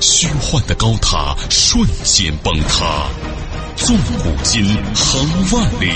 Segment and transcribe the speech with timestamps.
[0.00, 3.06] 虚幻的高塔瞬间崩塌，
[3.76, 4.64] 纵古今，
[4.94, 5.90] 横万里，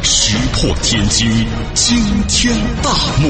[0.00, 1.28] 石破天惊，
[1.74, 1.96] 惊
[2.28, 3.28] 天大幕。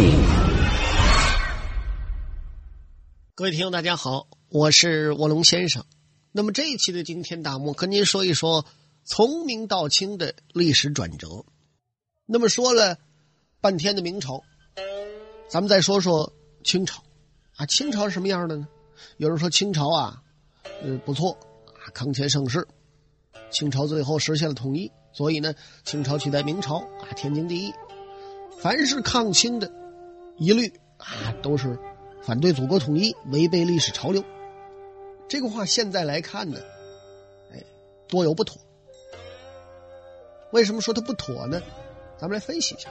[3.35, 5.83] 各位听众，大家好，我是卧龙先生。
[6.31, 8.67] 那么这一期的惊天大幕，跟您说一说
[9.05, 11.47] 从明到清的历史转折。
[12.27, 12.99] 那么说了
[13.63, 14.43] 半天的明朝，
[15.49, 16.31] 咱们再说说
[16.65, 17.03] 清朝
[17.57, 17.65] 啊。
[17.65, 18.69] 清朝是什么样的呢？
[19.17, 20.23] 有人说清朝啊，
[20.83, 21.33] 呃不错
[21.67, 22.67] 啊，康乾盛世。
[23.51, 27.73] 清朝最后实现了统一，所以呢，清朝取代明朝啊，天经地义。
[28.61, 29.73] 凡是抗清的，
[30.37, 30.69] 一律
[30.99, 31.79] 啊都是
[32.23, 34.23] 反对祖国统一，违背历史潮流。
[35.29, 36.61] 这个话现在来看呢，
[37.53, 37.63] 哎，
[38.07, 38.61] 多有不妥。
[40.51, 41.63] 为什么说它不妥呢？
[42.19, 42.91] 咱们来分析一下。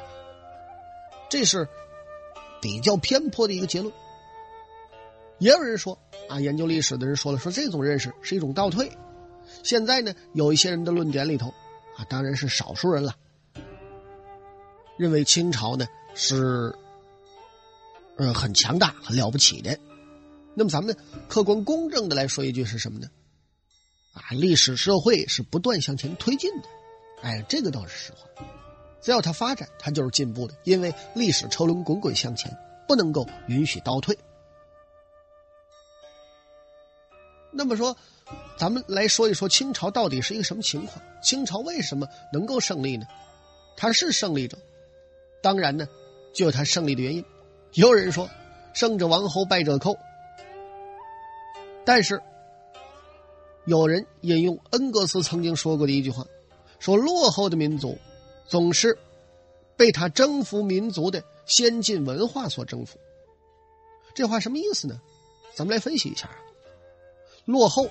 [1.29, 1.67] 这是
[2.61, 3.93] 比较偏颇的一个结论。
[5.39, 8.91] 也有人说啊，研究历史的人说了，说这种认识是一种倒退。
[9.63, 11.49] 现在呢，有一些人的论点里头
[11.95, 13.15] 啊，当然是少数人了，
[14.97, 16.75] 认为清朝呢是
[18.17, 19.77] 呃很强大、很了不起的。
[20.53, 20.95] 那么咱们
[21.27, 23.07] 客观公正的来说一句是什么呢？
[24.13, 26.67] 啊，历史社会是不断向前推进的，
[27.21, 28.27] 哎，这个倒是实话。
[28.99, 32.51] 只要它发展，它就是进步的，因为历史车轮滚滚向前，
[32.87, 34.17] 不能够允许倒退。
[37.57, 37.97] 那么说，
[38.55, 41.01] 咱们来说一说清朝到底是一个什么情况？
[41.23, 43.07] 清朝为什么能够胜利呢？
[43.75, 44.55] 他是胜利者，
[45.41, 45.87] 当然呢，
[46.33, 47.25] 就有他胜利的原因。
[47.73, 48.29] 有人说，
[48.73, 49.97] 胜者王侯，败者寇。
[51.83, 52.21] 但是，
[53.65, 56.23] 有人引用恩格斯曾经说过的一句话，
[56.77, 57.97] 说落后的民族
[58.45, 58.95] 总是
[59.75, 62.99] 被他征服民族的先进文化所征服。
[64.13, 65.01] 这话什么意思呢？
[65.55, 66.29] 咱们来分析一下。
[67.47, 67.89] 落后，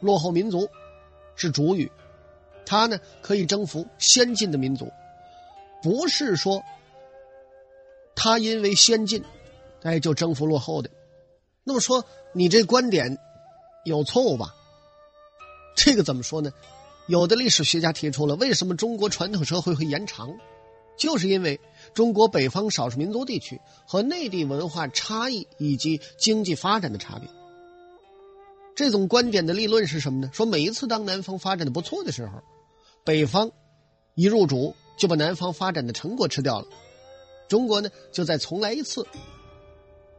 [0.00, 0.68] 落后民族
[1.34, 1.90] 是主语，
[2.64, 4.88] 它呢可以征服先进的民族，
[5.82, 6.62] 不是说
[8.14, 9.24] 他因为先进，
[9.82, 10.88] 哎就征服落后的。
[11.64, 13.18] 那么说，你这观点。
[13.84, 14.54] 有错误吧？
[15.74, 16.52] 这个怎么说呢？
[17.06, 20.36] 有的历史学家提出了，为什么中国传统社会会延长，
[20.98, 21.58] 就是因为
[21.94, 27.30] 中国北方少数民族地区和内地文化差异以及经济发展的差别。
[28.78, 30.30] 这种观点的立论是什么呢？
[30.32, 32.40] 说每一次当南方发展的不错的时候，
[33.02, 33.50] 北方
[34.14, 36.66] 一入主就把南方发展的成果吃掉了，
[37.48, 39.04] 中国呢就再重来一次。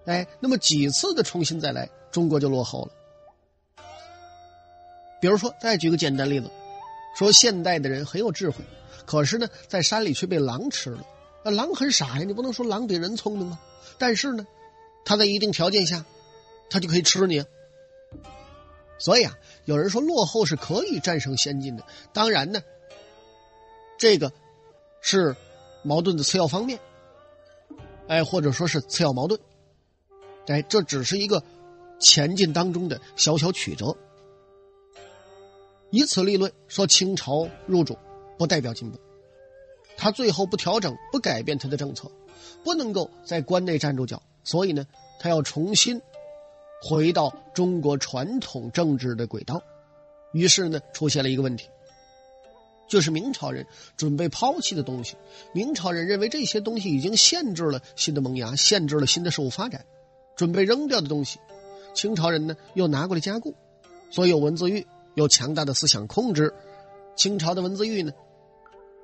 [0.04, 3.86] 哎，那么几次的重新再来，中国就落后了。
[5.22, 6.52] 比如说，再举个简单例子，
[7.18, 8.58] 说现代的人很有智慧，
[9.06, 11.08] 可是呢，在山里却被狼吃了。
[11.46, 13.62] 那狼很傻呀，你不能说狼比人聪明啊。
[13.98, 14.46] 但是呢，
[15.06, 16.04] 它在一定条件下，
[16.70, 17.42] 它就可以吃你。
[19.00, 19.34] 所以啊，
[19.66, 21.84] 有人说落后是可以战胜先进的。
[22.14, 22.62] 当然呢，
[23.98, 24.32] 这个
[25.02, 25.36] 是
[25.84, 26.80] 矛盾的次要方面，
[28.08, 29.40] 哎，或者说是次要矛盾。
[30.48, 31.44] 哎，这只是一个
[32.00, 33.96] 前进当中的小小曲折。
[35.92, 37.98] 以此立论说，清朝入主
[38.38, 39.00] 不代表进步，
[39.96, 42.12] 他最后不调整、不改变他的政策，
[42.64, 44.86] 不能够在关内站住脚，所以呢，
[45.20, 46.02] 他要重新
[46.82, 49.62] 回到中国传统政治的轨道。
[50.32, 51.70] 于是呢，出现了一个问题，
[52.88, 53.66] 就是明朝人
[53.98, 55.16] 准备抛弃的东西，
[55.54, 59.86] 明朝人认为这些东西已经限制了新的萌芽，限制了新的事物发展，
[60.36, 61.40] 准备扔掉的东西，
[61.94, 63.56] 清朝人呢又拿过来加固，
[64.12, 64.86] 所以有文字狱。
[65.16, 66.54] 有强大的思想控制，
[67.16, 68.14] 清朝的文字狱呢，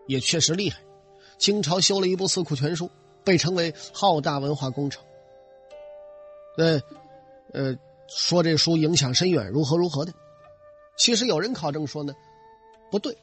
[0.08, 0.80] 也确实厉害。
[1.38, 2.86] 清朝修了一部《四库全书》，
[3.24, 5.04] 被称为浩大文化工程。
[6.58, 6.80] 呃，
[7.54, 7.76] 呃，
[8.08, 10.14] 说这书影响深远，如何如何的。
[10.98, 12.14] 其实有人考证说呢，
[12.92, 13.14] 不对，《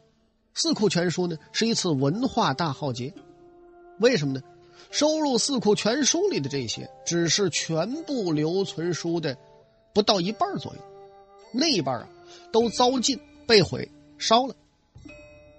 [0.54, 3.12] 四库全书》呢是一次文化大浩劫。
[3.98, 4.42] 为什么呢？
[4.90, 9.36] 收入《四库全书》里的这些，只是全部留存书的
[9.94, 10.80] 不到一半左右，
[11.52, 12.08] 那一半啊。
[12.50, 14.54] 都遭禁、被毁、烧了，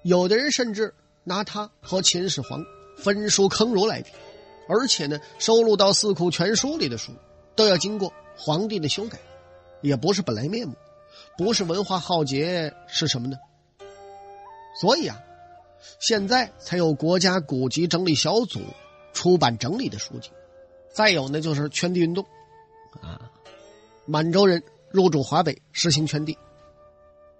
[0.03, 0.93] 有的人甚至
[1.23, 2.63] 拿它和秦始皇
[2.97, 4.09] 焚书坑儒来比，
[4.67, 7.11] 而且呢，收录到《四库全书》里的书
[7.55, 9.19] 都要经过皇帝的修改，
[9.81, 10.75] 也不是本来面目，
[11.37, 13.37] 不是文化浩劫是什么呢？
[14.79, 15.21] 所以啊，
[15.99, 18.61] 现在才有国家古籍整理小组
[19.13, 20.31] 出版整理的书籍。
[20.91, 22.25] 再有呢，就是圈地运动，
[23.01, 23.31] 啊，
[24.05, 26.37] 满洲人入驻华北，实行圈地。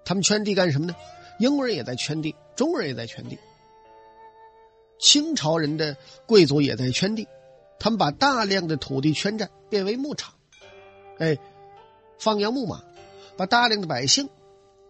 [0.06, 0.96] 他们圈地干什么呢？
[1.40, 3.38] 英国人也在圈地，中国人也在圈地。
[5.00, 7.28] 清朝人的贵族也在圈地，
[7.80, 10.34] 他们把大量的土地圈占，变为牧场，
[11.20, 11.38] 哎，
[12.18, 12.84] 放羊牧马，
[13.38, 14.30] 把大量的百姓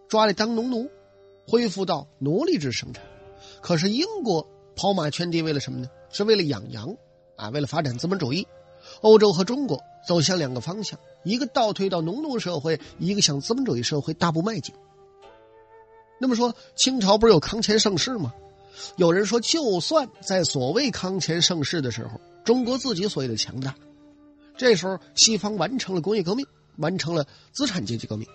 [0.08, 0.88] 抓来当农奴，
[1.46, 3.04] 恢复到奴隶制生产。
[3.60, 5.88] 可是英国跑马圈地为了什么呢？
[6.10, 6.96] 是为了养羊
[7.36, 8.46] 啊，为了发展资本主义。
[9.00, 14.74] 欧洲和中国走向两个方向，一个倒退到农奴社会，一个向资本主义社会大步迈进。
[16.20, 18.34] 那么说，清朝不是有康乾盛世吗？
[18.96, 23.74] 有人说，就算在所谓康乾盛世的时候，中国自己所谓的强大，
[24.56, 26.46] 这时候西方完成了工业革命，
[26.76, 28.28] 完成了资产阶级革命，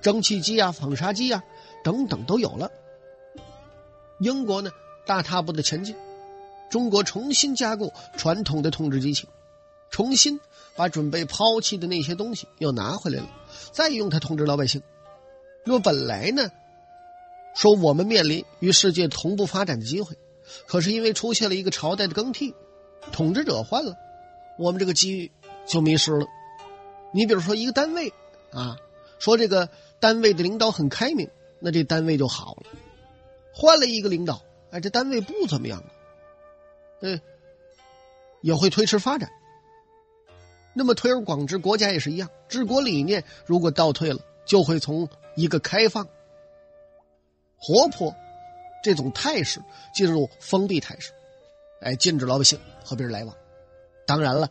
[0.00, 1.42] 蒸汽机啊、纺纱机啊
[1.82, 2.70] 等等都有了。
[4.20, 4.70] 英国呢，
[5.06, 5.94] 大踏步的前进，
[6.70, 9.28] 中国重新加固传统的统治机器，
[9.90, 10.40] 重新
[10.76, 13.28] 把准备抛弃的那些东西又拿回来了，
[13.72, 14.82] 再用它统治老百姓。
[15.64, 16.50] 那么本来呢？
[17.54, 20.16] 说我们面临与世界同步发展的机会，
[20.66, 22.54] 可是因为出现了一个朝代的更替，
[23.12, 23.94] 统治者换了，
[24.58, 25.30] 我们这个机遇
[25.66, 26.26] 就迷失了。
[27.12, 28.12] 你比如说一个单位
[28.52, 28.76] 啊，
[29.18, 29.68] 说这个
[30.00, 31.28] 单位的领导很开明，
[31.60, 32.62] 那这单位就好了。
[33.52, 35.92] 换了一个领导，哎，这单位不怎么样了，
[37.02, 37.20] 嗯，
[38.42, 39.30] 也会推迟发展。
[40.72, 46.08] 那么推而广之，国家也是一样，治国理念如果倒退了，就会从一个开放。
[47.56, 48.14] 活泼，
[48.82, 49.62] 这种态势
[49.94, 51.12] 进入封闭态势，
[51.80, 53.36] 哎，禁止老百姓和别人来往。
[54.06, 54.48] 当然了，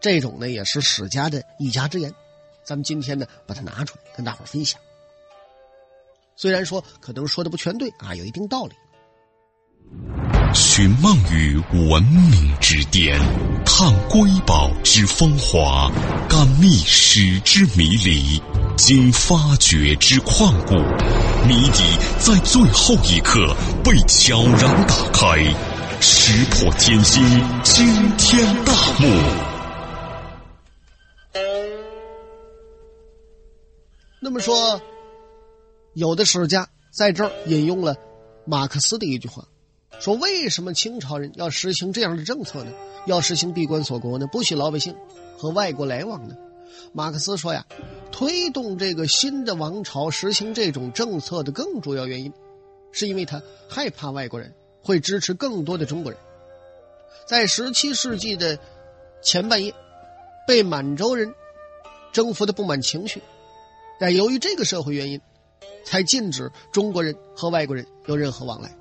[0.00, 2.12] 这种呢也是史家的一家之言，
[2.64, 4.80] 咱们今天呢把它拿出来跟大伙儿分享。
[6.36, 8.74] 虽然说可能说的不全对啊，有一定道理。
[10.54, 11.60] 寻梦于
[11.90, 13.18] 文明之巅，
[13.66, 15.90] 探瑰宝之风华，
[16.28, 18.40] 感历史之迷离。
[18.76, 20.74] 经发掘之旷古，
[21.46, 21.84] 谜底
[22.18, 23.54] 在最后一刻
[23.84, 25.36] 被悄然打开，
[26.00, 27.22] 石破天惊，
[27.62, 29.06] 惊天大幕。
[34.20, 34.80] 那么说，
[35.94, 37.96] 有的史家在这儿引用了
[38.44, 39.46] 马克思的一句话，
[40.00, 42.72] 说：“为什么清朝人要实行这样的政策呢？
[43.06, 44.26] 要实行闭关锁国呢？
[44.26, 44.94] 不许老百姓
[45.36, 46.34] 和外国来往呢？”
[46.92, 47.66] 马克思说呀，
[48.10, 52.32] 推动这个新的王朝实行这种政策的更主要原因，
[52.92, 54.54] 是因为他害怕外国人
[54.84, 56.20] 会支持更多的中国人。
[57.26, 58.58] 在十七世纪的
[59.22, 59.74] 前半叶，
[60.46, 61.34] 被满洲人
[62.12, 63.22] 征服的不满情绪，
[63.98, 65.20] 但由于这个社会原因，
[65.84, 68.76] 才禁止中国人和外国人有任何往来。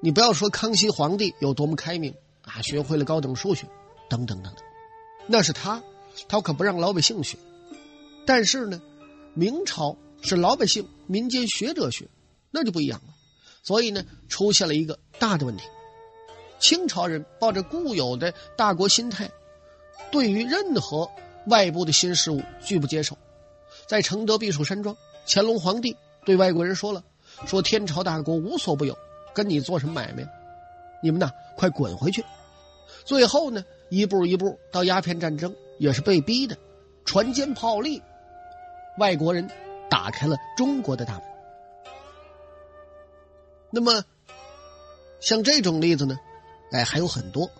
[0.00, 3.66] 你不要说康熙皇帝有多么开明啊，学会了高等数学，
[4.08, 4.64] 等等等等，
[5.26, 5.82] 那是他。
[6.28, 7.36] 他可不让老百姓学，
[8.24, 8.80] 但是呢，
[9.34, 12.08] 明朝是老百姓、民间学者学，
[12.50, 13.15] 那就不一样了。
[13.66, 15.64] 所以呢，出现了一个大的问题：
[16.60, 19.28] 清朝人抱着固有的大国心态，
[20.12, 21.10] 对于任何
[21.48, 23.18] 外部的新事物拒不接受。
[23.88, 24.96] 在承德避暑山庄，
[25.26, 27.02] 乾隆皇帝对外国人说了
[27.44, 28.96] ：“说天朝大国无所不有，
[29.34, 30.24] 跟你做什么买卖？
[31.02, 32.24] 你们呐，快滚回去！”
[33.04, 35.52] 最后呢，一步一步到鸦片战争。
[35.78, 36.56] 也是被逼的，
[37.04, 38.00] 船坚炮利，
[38.96, 39.46] 外国人
[39.90, 41.22] 打开了中国的大门。
[43.70, 44.04] 那么，
[45.20, 46.18] 像这种例子呢，
[46.70, 47.50] 哎，还有很多。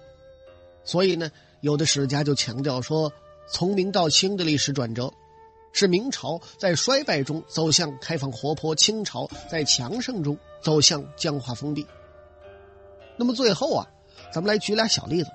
[0.84, 3.12] 所以呢，有的史家就强调说，
[3.48, 5.12] 从明到清的历史转折，
[5.72, 11.86] 是明朝在衰败中走向开放活泼，清朝在强盛中走向僵化封闭。
[13.16, 13.86] 那么最后啊，
[14.32, 15.30] 咱们来举俩小例子。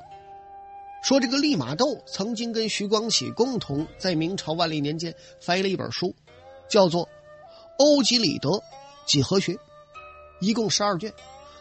[1.04, 6.16] 说这个利玛窦曾经跟徐光启共同在明朝万历年间翻译了一本书，
[6.70, 7.06] 叫做
[7.78, 8.64] 《欧几里得
[9.08, 9.54] 几何学》，
[10.42, 11.14] 一共十二卷。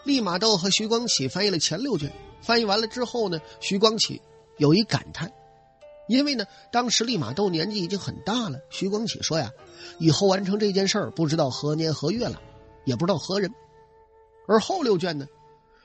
[0.03, 2.13] 利玛窦和徐光启翻译了前六卷。
[2.43, 4.21] 翻译完了之后呢，徐光启
[4.57, 5.31] 有一感叹，
[6.09, 8.59] 因为呢，当时利玛窦年纪已经很大了。
[8.71, 9.53] 徐光启说呀
[10.01, 12.41] ：“以后完成这件事儿，不知道何年何月了，
[12.87, 13.53] 也不知道何人。”
[14.49, 15.27] 而后六卷呢，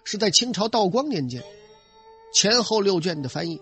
[0.06, 1.44] 是在清朝道光年间。
[2.34, 3.62] 前后六卷的翻译，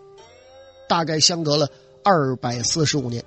[0.88, 1.68] 大概相隔了
[2.04, 3.25] 二百四十五年。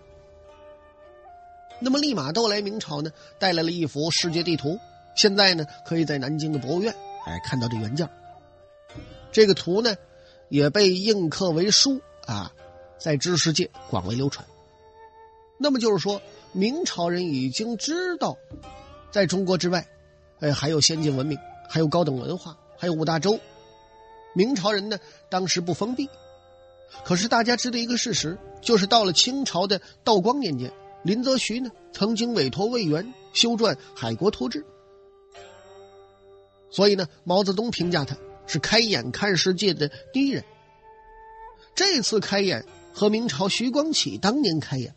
[1.81, 3.11] 那么利玛窦来明朝呢，
[3.41, 4.79] 带来了一幅世界地图，
[5.17, 6.95] 现在呢可以在南京的博物院
[7.25, 8.09] 哎看到这原件。
[9.33, 9.97] 这个图呢
[10.49, 12.53] 也被印刻为书啊，
[12.99, 14.47] 在知识界广为流传。
[15.59, 16.21] 那么就是说
[16.53, 18.37] 明朝人已经知道
[19.11, 19.87] 在中国之外，
[20.41, 23.41] 哎，还有先进文明，还有高等文化，还有五大洲。
[24.35, 24.99] 明朝人呢，
[25.31, 26.09] 当时不封闭。
[27.05, 30.71] 可是大家知道一个事实，就是到了清朝的道光年间，
[31.03, 34.63] 林则徐呢曾经委托魏源修撰《海国图志》，
[36.71, 40.45] 所以呢，毛泽东评价他是开眼看世界的第一人。
[41.75, 44.95] 这次开眼和明朝徐光启当年开眼，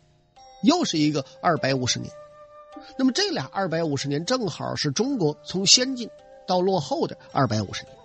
[0.62, 2.10] 又是一个二百五十年。
[2.98, 6.08] 那么这俩二百五十年正好是中国从先进
[6.46, 7.96] 到落后的二百五十年，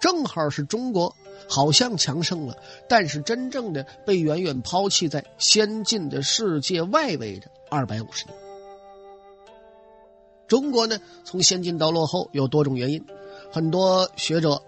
[0.00, 1.14] 正好是中国。
[1.48, 2.56] 好像强盛了，
[2.88, 8.34] 但是真正的被远远抛弃在先进的世界外围的二百五十年。
[10.48, 13.04] 中国呢，从先进到落后有多种原因，
[13.52, 14.62] 很多学者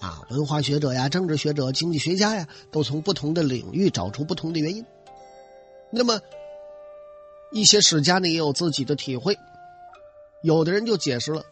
[0.00, 4.84] 啊，文化学者呀、政治学者、经济学家呀，都从不同的领域找出不同的原因。
[5.90, 6.20] 那么，
[7.52, 9.36] 一些史家呢也有自己的体会，
[10.42, 11.44] 有的人就解释了，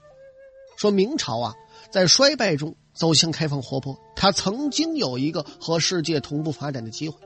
[0.76, 1.54] 说明朝啊，
[1.90, 2.74] 在衰败中。
[2.94, 7.16] 走向开放活泼，他曾经有一个和世界同步发展的机会。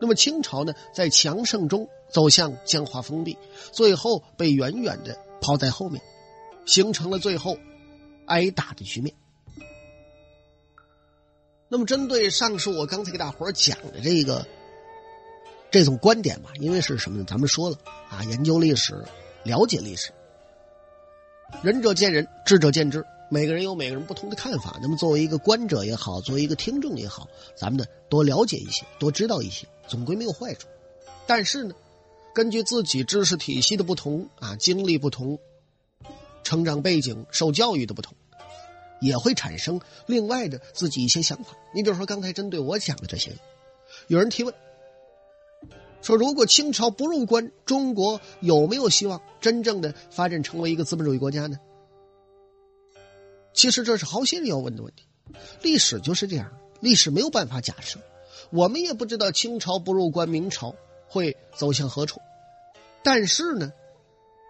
[0.00, 3.36] 那么清朝呢，在强盛中走向僵化封闭，
[3.72, 6.00] 最后被远远的抛在后面，
[6.64, 7.58] 形成了最后
[8.26, 9.14] 挨打的局面。
[11.68, 14.46] 那么针对上述我刚才给大伙讲的这个
[15.70, 17.24] 这种观点吧，因为是什么呢？
[17.26, 17.76] 咱们说了
[18.08, 19.04] 啊，研究历史，
[19.42, 20.12] 了解历史，
[21.62, 23.04] 仁者见仁，智者见智。
[23.30, 30.68] 每个人有每个人不同的看法，那么作为一个观者也好，作为一个听众也好，咱们呢多了解一些，多知道一些，总归没有坏处。
[31.26, 31.74] 但是呢，
[32.34, 35.38] 根据自己知识体系的不同啊，经历不同，
[36.42, 38.14] 成长背景、受教育的不同，
[39.00, 41.54] 也会产生另外的自己一些想法。
[41.74, 43.32] 你比如说刚才针对我讲的这些，
[44.06, 44.54] 有人提问
[46.00, 51.58] 说，如果清朝不入关，中国有没有希望真正的发展成为一个资本主义国家呢？
[53.52, 55.04] 其实这是好些人要问的问题，
[55.60, 58.00] 历史就是这样，历史没有办法假设，
[58.50, 60.74] 我们也不知道清朝不入关，明朝
[61.12, 62.22] 会走向何处，
[63.02, 63.70] 但是呢，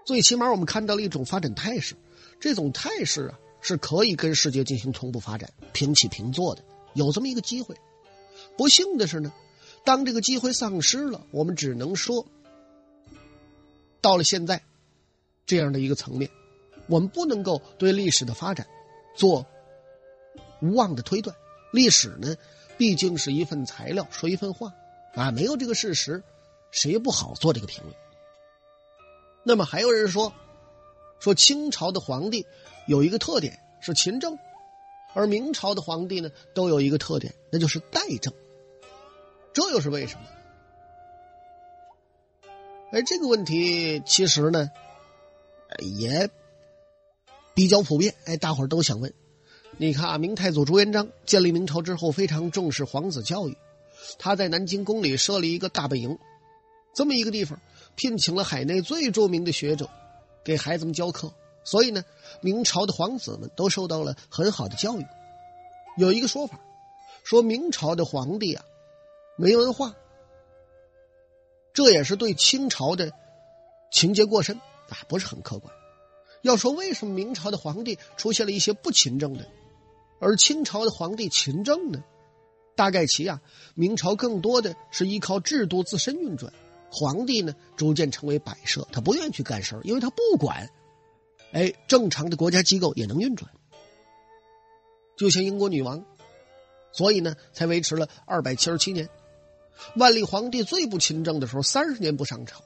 [0.06, 1.96] 最起码我们看到了一种发展态势，
[2.38, 6.62] 这种态势啊是可以跟世界进行同步发展、平起平坐的，
[6.94, 7.74] 有这么一个机会。
[8.56, 9.32] 不幸的是呢，
[9.84, 12.24] 当这个机会丧失了，我们只能说，
[14.00, 14.62] 到了现在
[15.44, 16.30] 这样的一个层面，
[16.86, 18.68] 我们不能够对历史的发展。
[19.14, 19.46] 做
[20.62, 21.36] 无望的推断，
[21.72, 22.36] 历史呢，
[22.78, 24.72] 毕竟是一份材料，说一份话，
[25.14, 26.22] 啊，没有这个事实，
[26.72, 27.94] 谁不好做这个评论。
[29.44, 30.32] 那么还有人说，
[31.20, 32.44] 说清朝的皇帝
[32.88, 34.36] 有一个特点是勤政，
[35.14, 38.34] 而明朝的皇帝呢都有一个特点，那就是怠政，
[39.52, 40.22] 这又是为什么？
[42.90, 44.68] 哎，这个问题其实呢，
[45.78, 46.28] 也。
[47.54, 49.12] 比较普遍，哎，大伙儿都想问。
[49.76, 53.54] 你看啊，明太祖朱元璋建立明朝之后，非常重视皇子教育，
[54.18, 56.18] 他在南京宫里设立一个大本营，
[56.94, 57.58] 这么一个地方，
[57.94, 59.88] 聘请了海内最著名的学者，
[60.44, 61.32] 给孩子们教课。
[61.64, 62.04] 所以呢，
[62.40, 65.06] 明朝的皇子们都受到了很好的教育。
[65.96, 66.58] 有一个说法，
[67.22, 68.64] 说明朝的皇帝啊，
[69.36, 69.94] 没文化，
[71.72, 73.12] 这也是对清朝的
[73.92, 74.56] 情节过深
[74.88, 75.72] 啊，不是很客观。
[76.42, 79.46] 要说为什么明朝的皇帝出现了一些不勤政的，
[80.20, 82.02] 而清朝的皇帝勤政呢？
[82.74, 83.40] 大概其啊，
[83.74, 86.52] 明朝更多的是依靠制度自身运转，
[86.92, 90.68] 皇帝呢逐渐成为摆设，他不愿意去干事因为他不管，
[91.52, 93.50] 哎，正常的国家机构也能运转。
[95.16, 96.04] 就像英国女王，
[96.92, 99.08] 所以呢才维持了二百七十七年。
[99.96, 102.62] 万历皇帝最不勤政的时候，三十年不上朝。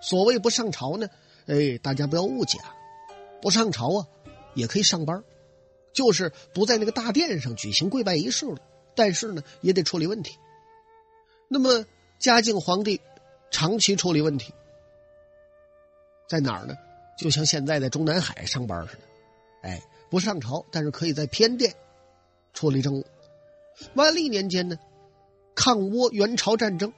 [0.00, 1.08] 所谓不上朝呢？
[1.46, 2.74] 哎，大家不要误解啊！
[3.40, 4.06] 不上朝啊，
[4.54, 5.24] 也可以上班，
[5.92, 8.58] 就是不在那个大殿上举行跪拜仪式了。
[8.94, 10.36] 但是呢，也得处理问题。
[11.48, 11.84] 那么，
[12.22, 13.00] 嘉靖皇帝
[13.50, 14.54] 长期处理问题，
[16.28, 16.76] 在哪儿呢？
[17.18, 19.02] 就像现在在中南海上班似的。
[19.62, 21.74] 哎，不上朝，但是可以在偏殿
[22.54, 23.04] 处理政务。
[23.94, 24.78] 万历年间呢，
[25.56, 26.92] 抗倭援朝战争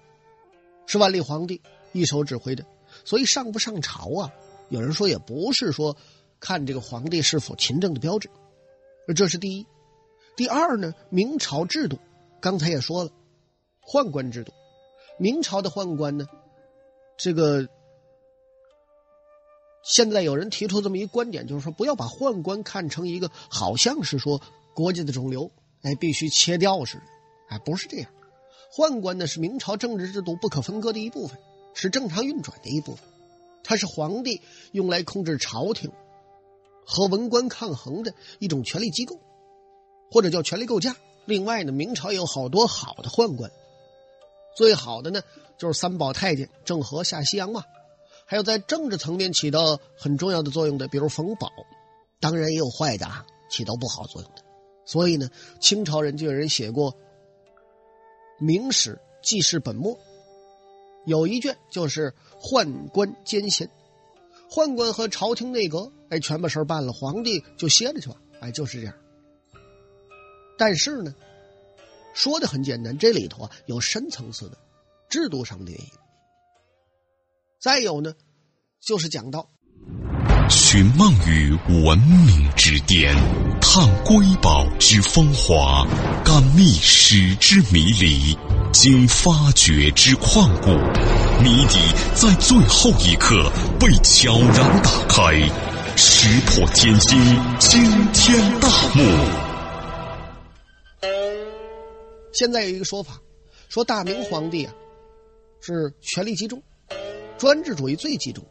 [0.84, 1.62] 是万历皇帝
[1.92, 2.66] 一手指挥的。
[3.06, 4.30] 所以上不上朝啊？
[4.68, 5.96] 有人说也不是说
[6.38, 8.28] 看这个皇帝是否勤政的标志，
[9.16, 9.66] 这是第一。
[10.36, 11.98] 第二呢，明朝制度，
[12.42, 13.10] 刚才也说了，
[13.86, 14.52] 宦官制度。
[15.18, 16.26] 明朝的宦官呢，
[17.16, 17.68] 这个
[19.82, 24.40] 现在有人提出这么一个观点，就是说不要把宦官看成一个好像是说
[24.74, 25.50] 国家的肿瘤，
[25.82, 27.02] 哎，必须切掉似的，
[27.48, 28.10] 哎，不是这样。
[28.72, 31.38] 宦官呢是明朝政治制度不可分割的一部分。
[31.76, 33.04] 是正常运转的一部分，
[33.64, 35.90] 它是皇帝用来控制朝廷
[36.86, 39.18] 和文官抗衡的一种权力机构，
[40.08, 40.94] 或者叫权力构架。
[41.24, 43.50] 另外呢，明朝有好多好的宦官，
[44.54, 45.22] 最好的呢
[45.58, 47.64] 就是三宝太监郑和下西洋嘛。
[48.26, 51.50] 还有在政治层面起到很重要的作用的，比如冯保。
[52.20, 54.42] 当然也有坏的啊，起到不好作用的。
[54.86, 55.28] 所以呢，
[55.60, 56.92] 清朝人就有人写过
[58.38, 59.94] 《明史记事本末》，
[61.04, 63.68] 有一卷就是宦官奸贤，
[64.50, 68.94] 宦官和朝廷内阁，哎，全把事办了，皇帝就歇着去吧，哎，就是这样。
[70.56, 71.14] 但是呢，
[72.14, 74.56] 说的很简单，这里头啊有深层次的
[75.10, 75.86] 制度上的原因。
[77.60, 78.14] 再有呢，
[78.80, 79.48] 就是讲到
[80.48, 81.50] 寻梦于
[81.84, 83.16] 文明之巅，
[83.60, 85.86] 探瑰宝之风华，
[86.24, 88.38] 感历史之迷离，
[88.72, 90.70] 经发掘之旷古，
[91.42, 91.78] 谜底
[92.14, 95.34] 在最后一刻被悄然打开，
[95.96, 97.18] 识破天惊，
[97.58, 99.53] 惊天大幕。
[102.34, 103.22] 现在有一个说法，
[103.68, 104.74] 说大明皇帝啊
[105.60, 106.60] 是权力集中，
[107.38, 108.44] 专制主义最集中。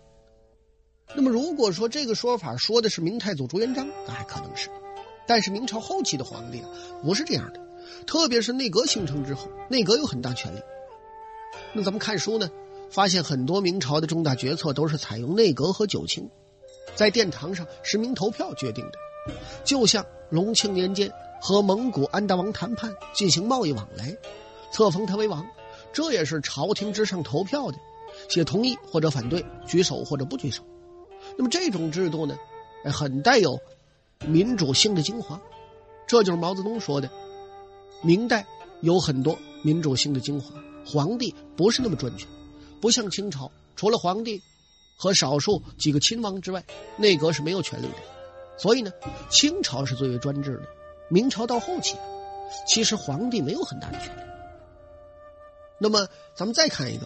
[1.13, 4.69] 那么如果说这个说法说的是明太祖朱元璋，那还可能是；
[5.27, 6.69] 但是明朝后期的皇帝啊
[7.03, 7.59] 不是这样的，
[8.07, 10.61] 特别是内阁形成之后，内阁有很大权力。
[11.73, 12.49] 那咱们看书呢，
[12.89, 16.29] 发现很多明朝的重大决策都是采用内阁和九卿，
[16.95, 19.33] 在殿堂上实名投票决定的，
[19.65, 21.11] 就像隆庆年间。
[21.45, 24.15] 和蒙古安达王谈判，进行贸易往来，
[24.71, 25.45] 册封他为王，
[25.91, 27.77] 这也是朝廷之上投票的，
[28.29, 30.63] 写同意或者反对，举手或者不举手。
[31.38, 32.38] 那么这种制度呢，
[32.85, 33.59] 很带有
[34.25, 35.38] 民主性的精华。
[36.07, 37.12] 这就是毛泽东说的，
[38.01, 38.45] 明代
[38.79, 42.25] 有很多民主性的精华，皇帝不是那么专权，
[42.79, 44.41] 不像清朝，除了皇帝
[44.95, 46.63] 和少数几个亲王之外，
[46.95, 47.97] 内阁是没有权力的。
[48.57, 48.89] 所以呢，
[49.29, 50.70] 清朝是最为专制的。
[51.09, 51.98] 明朝到后期，
[52.68, 54.22] 其实皇帝没有很大的权力。
[55.77, 57.05] 那么，咱们再看一个，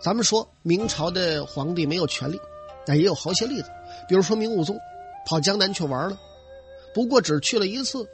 [0.00, 2.40] 咱们说明朝的皇帝没有权力，
[2.84, 3.70] 但也有好些例子。
[4.08, 4.78] 比如说明武宗
[5.26, 6.18] 跑江南去玩了，
[6.92, 8.08] 不过只去了一次。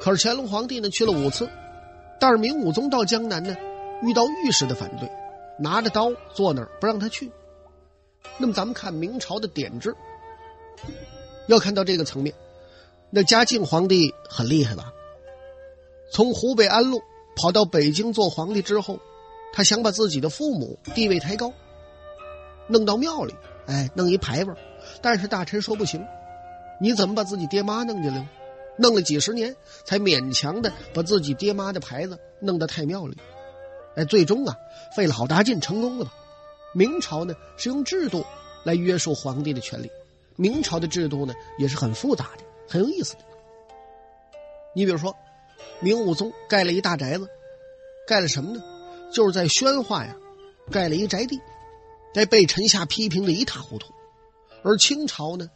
[0.00, 1.48] 可是乾隆皇帝呢去了五次，
[2.18, 3.54] 但是明武宗到江南呢，
[4.02, 5.10] 遇到御史的反对，
[5.58, 7.30] 拿着刀坐那儿不让他去。
[8.38, 9.94] 那么咱们看明朝的典制，
[11.46, 12.34] 要看到这个层面。
[13.16, 14.92] 那嘉靖皇帝很厉害吧？
[16.10, 17.00] 从湖北安陆
[17.36, 18.98] 跑到北京做皇帝之后，
[19.52, 21.52] 他想把自己的父母地位抬高，
[22.66, 23.32] 弄到庙里，
[23.66, 24.52] 哎，弄一牌位。
[25.00, 26.04] 但是大臣说不行，
[26.80, 28.26] 你怎么把自己爹妈弄进来？
[28.78, 33.16] 弄了几十年，才勉强的把自己爹妈的牌子弄到太庙里。
[33.94, 34.56] 哎，最终啊，
[34.96, 36.12] 费了好大劲，成功了吧？
[36.72, 38.26] 明朝呢是用制度
[38.64, 39.88] 来约束皇帝的权利，
[40.34, 42.43] 明朝的制度呢也是很复杂的。
[42.68, 43.20] 很有意思的，
[44.74, 45.14] 你比如说，
[45.80, 47.28] 明武宗盖了一大宅子，
[48.06, 48.62] 盖了什么呢？
[49.12, 50.16] 就是在宣化呀，
[50.70, 51.40] 盖了一宅地，
[52.14, 53.92] 在被臣下批评的一塌糊涂。
[54.62, 55.48] 而清朝呢，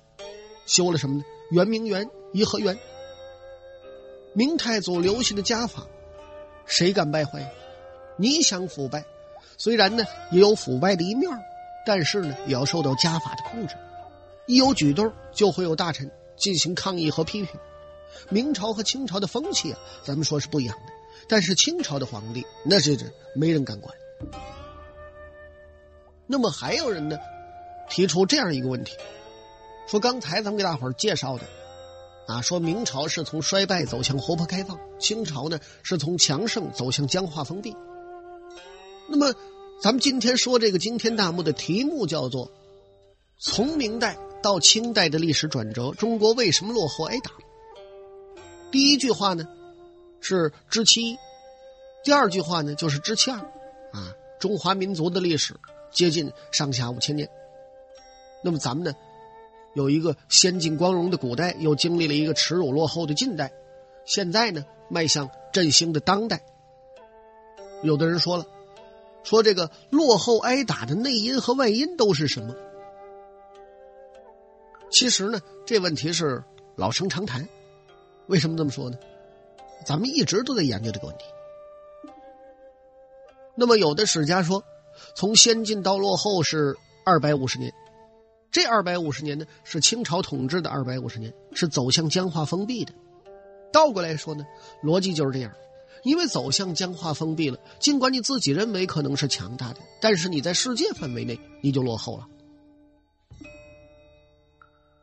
[0.66, 1.24] 修了什么呢？
[1.50, 2.78] 圆明园、颐和园。
[4.34, 5.86] 明太祖留下的家法，
[6.66, 7.50] 谁敢败坏？
[8.16, 9.04] 你想腐败，
[9.56, 11.30] 虽然呢也有腐败的一面，
[11.86, 13.74] 但是呢也要受到家法的控制。
[14.46, 16.10] 一有举动，就会有大臣。
[16.38, 17.58] 进行抗议和批评，
[18.30, 20.92] 明朝和清朝的风气啊，咱们说是不一样的。
[21.28, 22.96] 但是清朝的皇帝那是
[23.34, 23.94] 没人敢管。
[26.26, 27.18] 那么还有人呢，
[27.90, 28.92] 提出这样一个问题，
[29.86, 31.44] 说刚才咱们给大伙儿介绍的，
[32.26, 37.74] 啊，说明朝是从衰败走向活泼开放，清朝呢是从强盛走向僵化封闭。
[39.08, 39.34] 那么
[39.82, 42.50] 咱们今天说这个惊天大幕的题目叫做
[43.38, 44.16] 从明代。
[44.48, 47.30] 到清代的历史转折，中国为什么落后挨打？
[48.70, 49.46] 第一句话呢
[50.22, 51.18] 是知其一，
[52.02, 53.36] 第二句话呢就是知其二。
[53.92, 55.54] 啊，中华民族的历史
[55.92, 57.28] 接近上下五千年，
[58.42, 58.94] 那么咱们呢
[59.74, 63.52] 有一个先进光荣的古代，又经历了一个耻辱落后的近代，
[64.06, 66.40] 现在呢迈向振兴的当代。
[67.82, 68.46] 有的人说了，
[69.24, 72.54] 说这个落后挨打的内因和外因都是什么？
[74.90, 76.42] 其实呢，这问题是
[76.76, 77.46] 老生常谈。
[78.26, 78.96] 为什么这么说呢？
[79.86, 81.24] 咱们一直都在研究这个问题。
[83.54, 84.62] 那么，有的史家说，
[85.14, 87.72] 从先进到落后是二百五十年。
[88.50, 92.92] 这二百五十年呢，是清朝统治的二百五十年，是走向僵化封闭的。
[93.72, 94.44] 倒过来说呢，
[94.82, 95.52] 逻辑就是这样：
[96.02, 97.58] 因为走向僵化封闭了。
[97.78, 102.26] 尽管你自己认为可能是强大的，但是你在世界范围内你就落后了。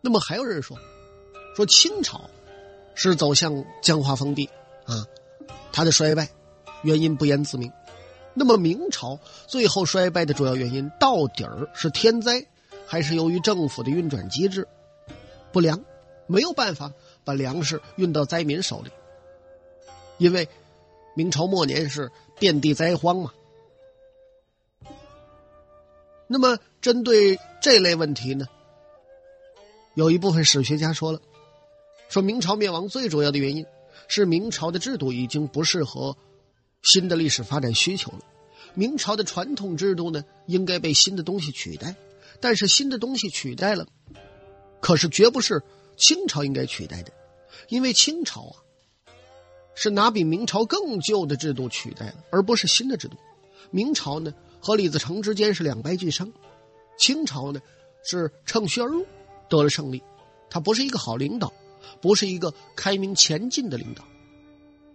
[0.05, 0.77] 那么还有人说，
[1.55, 2.29] 说清朝
[2.93, 4.47] 是走向僵化封闭
[4.85, 5.03] 啊，
[5.73, 6.29] 它的衰败
[6.83, 7.71] 原因不言自明。
[8.35, 12.45] 那么明朝最后衰败的主要原因到底儿是天灾，
[12.85, 14.67] 还是由于政府的运转机制
[15.51, 15.83] 不良，
[16.27, 18.91] 没有办法把粮食运到灾民手里？
[20.19, 20.47] 因为
[21.15, 23.33] 明朝末年是遍地灾荒嘛。
[26.27, 28.45] 那么针对这类问题呢，
[29.95, 31.21] 有一部分史学家说了，
[32.09, 33.65] 说明朝灭亡最主要的原因
[34.07, 36.15] 是明朝的制度已经不适合。
[36.83, 38.19] 新的历史发展需求了，
[38.75, 41.95] 明朝的传统制度呢，应该被新的东西取代，
[42.39, 43.87] 但是新的东西取代了，
[44.81, 45.63] 可是绝不是
[45.97, 47.11] 清朝应该取代的，
[47.69, 48.55] 因为清朝啊，
[49.73, 53.17] 是拿比明朝更旧的制度取代了，而不是新的制度。
[53.71, 56.31] 明朝呢和李自成之间是两败俱伤，
[56.99, 57.59] 清朝呢
[58.03, 59.07] 是乘虚而入
[59.55, 60.03] 得了胜利，
[60.49, 61.53] 他不是一个好领导，
[62.01, 64.03] 不是一个开明前进的领导，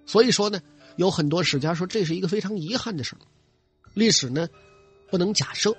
[0.06, 0.60] 所以说呢。
[0.96, 3.16] 有很多史家说这是一个非常遗憾的事
[3.94, 4.48] 历史呢，
[5.08, 5.74] 不能假设，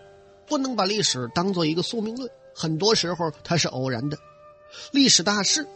[0.47, 2.27] 不能把历史当做一个宿命论。
[2.55, 4.17] 很多时候它是偶然的，
[4.91, 5.67] 历史大势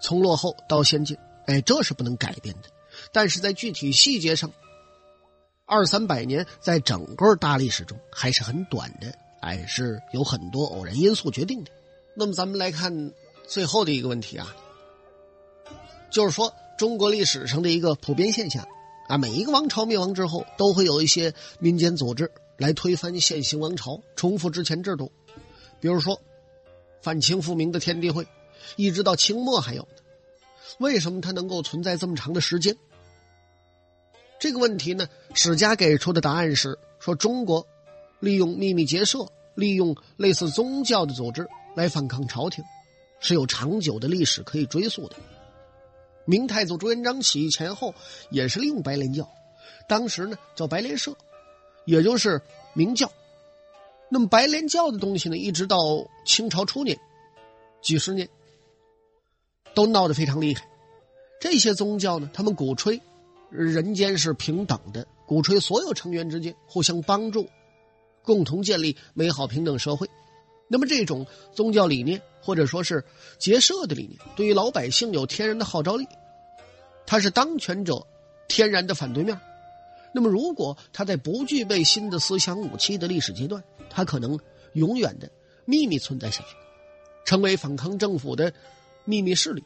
[0.00, 2.68] 从落后到先进，哎，这是不能改变的。
[3.12, 4.52] 但是在具体细节上，
[5.64, 11.70] 二三百年在整个大历史中还是很短的，哎，是有很多偶然因素决定的。
[12.18, 13.12] 那么咱们来看
[13.46, 14.54] 最后的一个问题啊，
[16.10, 16.52] 就是说。
[16.76, 18.64] 中国历史上的一个普遍现象，
[19.08, 25.10] 啊，每一个王朝灭亡之后，都会有一些民间组织来推翻现行王朝，重复之前制度。
[25.80, 26.20] 比如说，
[27.02, 28.24] 反清复明的天地会，
[28.76, 29.88] 一直到清末还有呢。
[30.78, 32.76] 为什么它能够存在这么长的时间？
[34.38, 37.66] 这个问题呢，史家给出的答案是说，中国
[38.20, 39.26] 利用秘密结社，
[39.56, 42.64] 利用类似宗教的组织来反抗朝廷，
[43.20, 45.14] 是有长久的历史可以追溯的。
[46.24, 47.94] 明太祖朱元璋起义前后
[48.32, 49.30] 也是利用白莲教，
[49.88, 51.16] 当时呢叫白莲社，
[51.84, 53.08] 也就是明教。
[54.08, 55.78] 那么白莲教的东西呢，一直到
[56.26, 56.98] 清朝初年，
[57.80, 58.28] 几十年
[59.72, 60.68] 都闹得非常厉害。
[61.40, 63.00] 这些宗教呢，他们鼓吹
[63.50, 67.48] 人间是平等的，鼓吹所有成员之间互相帮助，
[68.24, 70.10] 共同建立美好平等社会。
[70.68, 73.04] 那么这种宗教理念或者说是
[73.38, 76.06] 结社的理念，对于老百姓有天然的号召力。
[77.06, 78.06] 他是当权者
[78.48, 79.40] 天然的反对面。
[80.12, 84.38] 那么，如果他在不具备新的思想武器的历史阶段，他可能
[84.74, 85.30] 永远的
[85.64, 86.56] 秘密存在下去，
[87.24, 88.52] 成为反抗政府的
[89.04, 89.64] 秘密势力。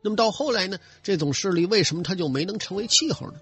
[0.00, 0.78] 那么到后来呢？
[1.02, 3.40] 这种势力为什么他就没能成为气候呢？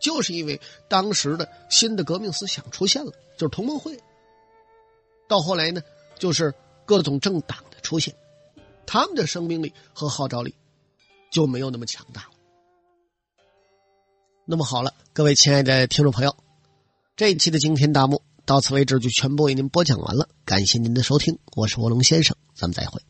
[0.00, 3.98] 就是因为当时的新的革命思想出现了，就是同盟会。
[5.30, 5.80] 到后来呢，
[6.18, 6.52] 就是
[6.84, 8.12] 各种政党的出现，
[8.84, 10.52] 他们的生命力和号召力。
[11.30, 12.30] 就没有那么强大了。
[14.44, 16.36] 那么好了，各位亲爱的听众朋友，
[17.14, 20.28] 这一期的惊天大幕到此为止，就全部为您播讲完了。
[20.44, 23.00] 感谢您的收听，我是卧龙先生，咱们再会。